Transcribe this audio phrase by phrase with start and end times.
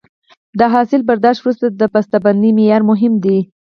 [0.59, 3.37] د حاصل برداشت وروسته د بسته بندۍ معیار مهم دی.